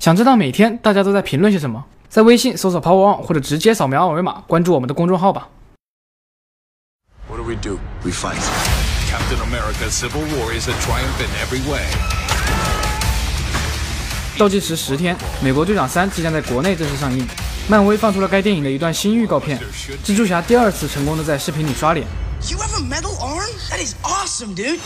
[0.00, 1.84] 想知道每天大家都在评论些什么？
[2.08, 5.46] 在微信搜索 Power On，或者直接扫描二维码关注我们的公众号吧。
[7.28, 7.78] What do we do?
[8.02, 8.40] We fight.
[9.10, 11.82] Captain America: Civil War is a triumph in every way.
[14.38, 17.28] 倒计时十天，美国队长三即将在国内正式上映。
[17.68, 19.60] 漫威放出了该电影的一段新预告片，
[20.02, 22.06] 蜘蛛侠第二次成功的在视频里刷脸。
[22.48, 23.50] You have a metal arm?
[23.68, 24.78] That is awesome, dude.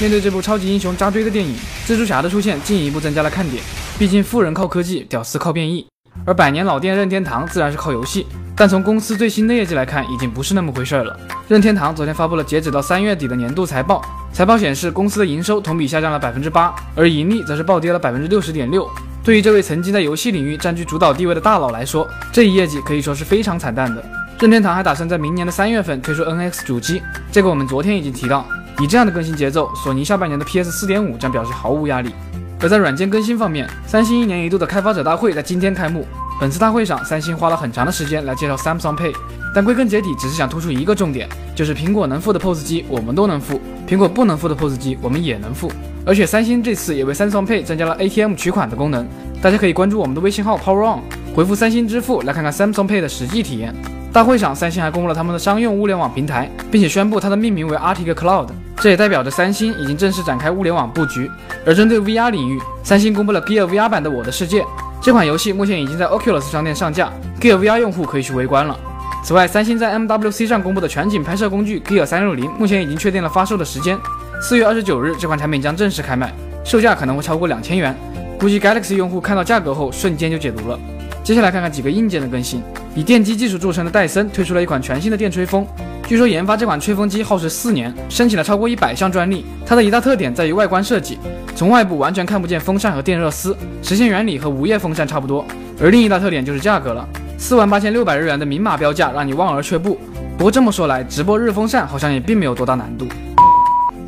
[0.00, 1.56] 面对这部超级英雄扎堆的电影，
[1.86, 3.62] 蜘蛛侠的出现进一步增加了看点。
[3.98, 5.84] 毕竟富人靠科技，屌丝靠变异，
[6.24, 8.24] 而百年老店任天堂自然是靠游戏。
[8.54, 11.18] 但从公司最新的业绩来看，已经不是那么回事儿了。
[11.48, 14.00] 任天堂昨天发布了截止到三月底的年度财报，
[14.32, 18.88] 财报显示公司的营收同比下降了百分之八，而盈利则是暴跌了百分之六十点六。
[19.24, 24.00] 对于这位曾经在游戏领域占据主导地位的大佬来说，这一业绩可以说是非常惨淡的。
[24.38, 28.46] 任天堂还打算在明年的三月份推出 NX 主机，这个我们昨天已经提到。
[28.80, 32.12] 以这样的更新节奏，索尼下半年的 PS 四点五将表示毫无压力。
[32.60, 36.04] 而在软件更新方面，三星一年一度的开发者大会在今天开幕。
[36.40, 39.12] 本次大会上，三星花了很长的时间来介绍 Samsung Pay，
[39.54, 45.70] 但归根结底只是想突出一个重点，就是苹果能付的 POS 机我们都能付，苹果不能付的 POS 机我们也能付。
[46.04, 49.06] 而且三星这次也为 Samsung Pay 增加了 ATM 取款的功能，
[49.42, 51.00] 大家可以关注我们的微信号 Power On，
[51.34, 53.74] 回复三星支付来看看 Samsung Pay 的实际体验。
[54.12, 58.48] 大会上，三星还公布了他们的商用物联网平台，并且宣布它的命名为 Arctic Cloud，
[58.80, 61.30] 这也代表着三星已经正式展开物联网布局。
[61.66, 64.62] 而针对 VR 领域，三星公布了 Gear VR 版的《我的世界》
[65.02, 68.78] 这款游戏，目前已经在 Oculus 商店上架，Gear VR 用户可以去围观了。
[69.24, 73.98] 此外，三星在 MWC 上公布的全景拍摄工具 Gear 三六零，目前已经确定了发售的时间，
[74.40, 76.32] 四月二十九日，这款产品将正式开卖，
[76.64, 77.94] 售价可能会超过两千元，
[78.38, 80.78] 估计 Galaxy 用户看到价格后瞬间就解读了。
[81.24, 82.62] 接下来看看几个硬件的更新。
[82.94, 85.66] 以电机技术著称的戴森推出了一款全新的电吹风，
[86.08, 89.44] 据说研发这款吹风机耗时四年，申请了超过一百项专利。
[89.66, 91.18] 它的一大特点在于外观设计，
[91.54, 95.44] 从外部完全看不见风扇和电热丝，实现原理和无叶风扇差不多。
[95.78, 97.06] 而另一大特点就是价格了，
[97.36, 99.98] 四万八千六百日元的明码标价让你望而却步。
[100.38, 103.06] 不过这么说来，直播日风扇好像也并没有多大难度。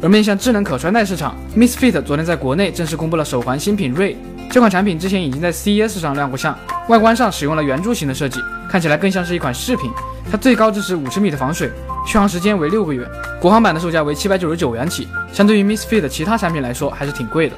[0.01, 4.17] 而面向智能可穿戴市场，Misfit 昨天在国内正式公布了手环新品 Ray。
[4.51, 6.59] 这款产品之前已经在 CES 上亮过相，
[6.89, 9.91] 外观上使用了圆柱形的设计，看起来更像是一款饰品。
[10.31, 11.71] 它最高支持五十米的防水，
[12.07, 13.07] 续航时间为六个月。
[13.41, 17.57] 国行版的售价为七百九十九元起，相对于 Misfit 其他产品来说还是挺贵的。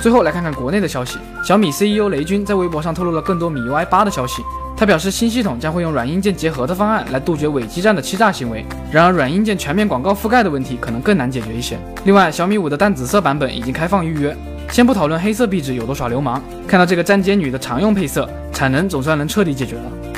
[0.00, 4.42] 最后来看看国内的消息，小米 CEO 雷军在微博上透露了更多米 UI 八的消息。
[4.76, 8.66] 他表示，新系统将会用软硬件结合的方案来杜绝伪基站的欺诈行为。
[8.90, 11.78] 然而，软硬件全面广告覆盖的问题可能更难解决一些。
[12.04, 14.36] 另外，小米五的淡紫色版本已经开放预约。
[14.70, 20.13] 先不讨论黑色壁纸有多耍流氓，看到这个站街女的常用配色，产能总算能彻底解决了。